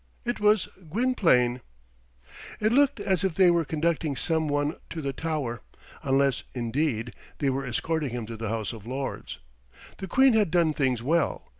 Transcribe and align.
It 0.25 0.39
was 0.39 0.67
Gwynplaine. 0.89 1.61
It 2.59 2.71
looked 2.71 2.99
as 2.99 3.23
if 3.23 3.35
they 3.35 3.51
were 3.51 3.63
conducting 3.63 4.15
some 4.15 4.47
one 4.47 4.77
to 4.89 4.99
the 4.99 5.13
Tower, 5.13 5.61
unless, 6.01 6.41
indeed, 6.55 7.13
they 7.37 7.51
were 7.51 7.67
escorting 7.67 8.09
him 8.09 8.25
to 8.25 8.35
the 8.35 8.49
House 8.49 8.73
of 8.73 8.87
Lords. 8.87 9.37
The 9.99 10.07
queen 10.07 10.33
had 10.33 10.49
done 10.49 10.73
things 10.73 11.03
well. 11.03 11.47